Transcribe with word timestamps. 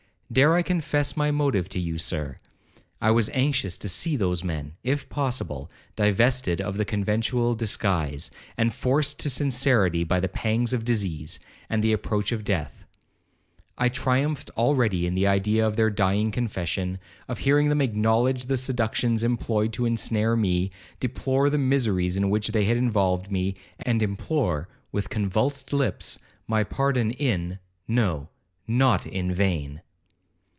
Dare 0.33 0.55
I 0.55 0.61
confess 0.61 1.17
my 1.17 1.29
motive 1.29 1.67
to 1.67 1.77
you, 1.77 1.97
Sir? 1.97 2.39
I 3.01 3.11
was 3.11 3.29
anxious 3.33 3.77
to 3.77 3.89
see 3.89 4.15
those 4.15 4.45
men, 4.45 4.75
if 4.81 5.09
possible, 5.09 5.69
divested 5.97 6.61
of 6.61 6.77
the 6.77 6.85
conventual 6.85 7.53
disguise, 7.53 8.31
and 8.57 8.73
forced 8.73 9.19
to 9.19 9.29
sincerity 9.29 10.05
by 10.05 10.21
the 10.21 10.29
pangs 10.29 10.71
of 10.71 10.85
disease, 10.85 11.41
and 11.69 11.83
the 11.83 11.91
approach 11.91 12.31
of 12.31 12.45
death. 12.45 12.85
I 13.77 13.89
triumphed 13.89 14.49
already 14.51 15.05
in 15.05 15.15
the 15.15 15.27
idea 15.27 15.67
of 15.67 15.75
their 15.75 15.89
dying 15.89 16.31
confession, 16.31 16.99
of 17.27 17.39
hearing 17.39 17.67
them 17.67 17.81
acknowledge 17.81 18.45
the 18.45 18.55
seductions 18.55 19.25
employed 19.25 19.73
to 19.73 19.85
ensnare 19.85 20.37
me, 20.37 20.71
deplore 21.01 21.49
the 21.49 21.57
miseries 21.57 22.15
in 22.15 22.29
which 22.29 22.53
they 22.53 22.63
had 22.63 22.77
involved 22.77 23.29
me, 23.33 23.55
and 23.79 24.01
implore, 24.01 24.69
with 24.93 25.09
convulsed 25.09 25.73
lips, 25.73 26.19
my 26.47 26.63
pardon 26.63 27.11
in—no—not 27.11 29.05
in 29.05 29.33
vain. 29.33 29.81